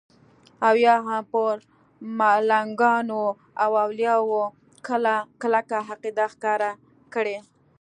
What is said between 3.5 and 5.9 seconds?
او اولیاو کلکه